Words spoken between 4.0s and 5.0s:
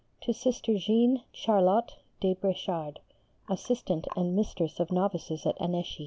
and Mistress of